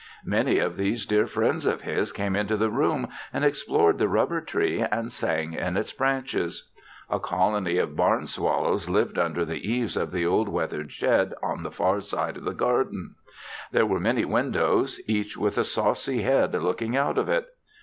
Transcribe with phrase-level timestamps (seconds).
[0.25, 4.41] Many of these dear friends of his came into the room and explored the rubber
[4.41, 6.71] tree and sang in its branches.
[7.07, 11.61] A colony of barn swallows lived under the eaves of the old weathered shed on
[11.61, 13.13] the far side of the garden.
[13.71, 17.45] There were many windows, each with a saucy head looking out of it.